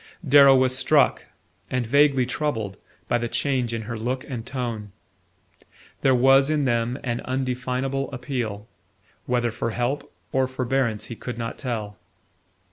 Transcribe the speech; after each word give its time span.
Darrow 0.27 0.55
was 0.55 0.75
struck, 0.75 1.25
and 1.69 1.85
vaguely 1.85 2.25
troubled, 2.25 2.75
by 3.07 3.19
the 3.19 3.27
change 3.27 3.71
in 3.71 3.83
her 3.83 3.99
look 3.99 4.23
and 4.27 4.43
tone. 4.47 4.91
There 6.01 6.15
was 6.15 6.49
in 6.49 6.65
them 6.65 6.97
an 7.03 7.21
undefinable 7.21 8.09
appeal, 8.11 8.67
whether 9.27 9.51
for 9.51 9.69
help 9.69 10.11
or 10.31 10.47
forbearance 10.47 11.05
he 11.05 11.15
could 11.15 11.37
not 11.37 11.59
tell. 11.59 11.99